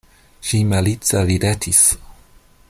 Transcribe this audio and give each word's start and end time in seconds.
Ŝi 0.51 0.61
malice 0.71 1.21
ridetis. 1.31 1.85